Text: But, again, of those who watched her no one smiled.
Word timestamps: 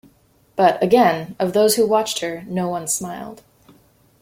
But, 0.55 0.81
again, 0.81 1.35
of 1.37 1.53
those 1.53 1.75
who 1.75 1.85
watched 1.85 2.21
her 2.21 2.41
no 2.47 2.67
one 2.67 2.87
smiled. 2.87 3.43